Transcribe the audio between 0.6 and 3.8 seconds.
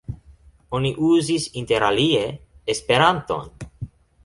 Oni uzis interalie esperanton.